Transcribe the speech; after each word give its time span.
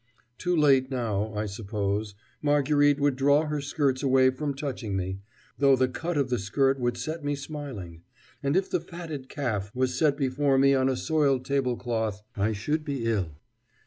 '"Too 0.39 0.55
late 0.55 0.89
now, 0.89 1.31
I 1.35 1.45
suppose. 1.45 2.15
Marguerite 2.41 2.99
would 2.99 3.15
draw 3.15 3.43
her 3.45 3.61
skirts 3.61 4.01
away 4.01 4.31
from 4.31 4.55
touching 4.55 4.95
me, 4.97 5.19
though 5.59 5.75
the 5.75 5.87
cut 5.87 6.17
of 6.17 6.31
the 6.31 6.39
skirt 6.39 6.79
would 6.79 6.97
set 6.97 7.23
me 7.23 7.35
smiling; 7.35 8.01
and, 8.41 8.57
if 8.57 8.67
the 8.67 8.81
fatted 8.81 9.29
calf 9.29 9.69
was 9.75 9.93
set 9.95 10.17
before 10.17 10.57
me 10.57 10.73
on 10.73 10.89
a 10.89 10.97
soiled 10.97 11.45
table 11.45 11.77
cloth, 11.77 12.23
I 12.35 12.51
should 12.51 12.83
be 12.83 13.05
ill. 13.05 13.33